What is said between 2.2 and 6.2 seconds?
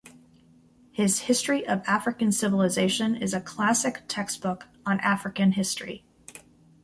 Civilization" is a classic textbook on African history.